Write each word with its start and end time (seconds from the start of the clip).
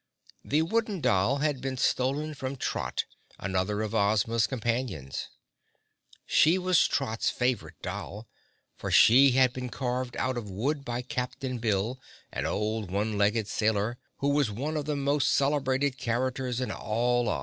The 0.43 0.63
wooden 0.63 0.99
doll 0.99 1.37
had 1.45 1.61
been 1.61 1.77
stolen 1.77 2.33
from 2.33 2.55
Trot, 2.55 3.05
another 3.37 3.83
of 3.83 3.93
Ozma's 3.93 4.47
companions. 4.47 5.27
She 6.25 6.57
was 6.57 6.87
Trot's 6.87 7.29
favorite 7.29 7.79
doll, 7.83 8.27
for 8.75 8.89
she 8.89 9.33
had 9.33 9.53
been 9.53 9.69
carved 9.69 10.17
out 10.17 10.37
of 10.39 10.49
wood 10.49 10.83
by 10.83 11.03
Captain 11.03 11.59
Bill, 11.59 11.99
an 12.31 12.47
old 12.47 12.89
one 12.89 13.15
legged 13.15 13.47
sailor, 13.47 13.99
who 14.17 14.29
was 14.29 14.49
one 14.49 14.75
of 14.75 14.85
the 14.85 14.95
most 14.95 15.29
celebrated 15.29 15.99
characters 15.99 16.59
in 16.59 16.71
all 16.71 17.29
Oz. 17.29 17.39